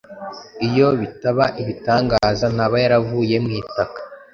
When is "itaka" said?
3.61-3.99